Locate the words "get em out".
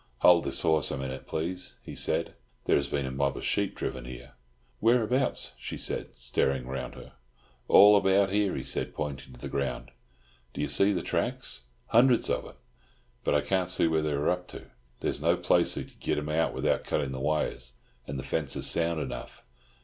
15.99-16.55